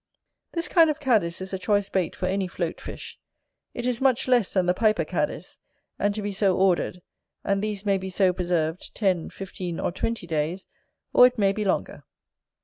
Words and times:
This 0.53 0.67
kind 0.67 0.89
of 0.89 0.99
cadis 0.99 1.41
is 1.41 1.53
a 1.53 1.59
choice 1.59 1.87
bait 1.87 2.15
for 2.15 2.25
any 2.25 2.47
float 2.47 2.81
fish; 2.81 3.19
it 3.75 3.85
is 3.85 4.01
much 4.01 4.27
less 4.27 4.51
than 4.51 4.65
the 4.65 4.73
piper 4.73 5.05
cadis, 5.05 5.59
and 5.99 6.11
to 6.15 6.23
be 6.23 6.31
so 6.31 6.57
ordered: 6.57 7.03
and 7.43 7.61
these 7.63 7.85
may 7.85 7.99
be 7.99 8.09
so 8.09 8.33
preserved, 8.33 8.95
ten, 8.95 9.29
fifteen, 9.29 9.79
or 9.79 9.91
twenty 9.91 10.25
days, 10.25 10.65
or 11.13 11.27
it 11.27 11.37
may 11.37 11.51
be 11.53 11.63
longer. 11.63 12.03